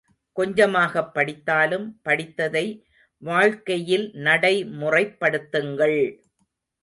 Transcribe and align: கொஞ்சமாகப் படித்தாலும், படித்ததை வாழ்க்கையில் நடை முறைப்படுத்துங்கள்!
கொஞ்சமாகப் 0.35 1.13
படித்தாலும், 1.13 1.99
படித்ததை 2.05 2.63
வாழ்க்கையில் 3.21 4.11
நடை 4.19 4.65
முறைப்படுத்துங்கள்! 4.79 5.99